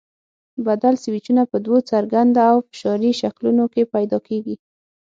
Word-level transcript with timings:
بدل 0.65 0.93
سویچونه 1.03 1.43
په 1.51 1.57
دوو 1.65 1.77
ګرځنده 1.91 2.41
او 2.51 2.57
فشاري 2.67 3.11
شکلونو 3.21 3.63
کې 3.73 3.91
پیدا 3.93 4.17
کېږي. 4.27 4.55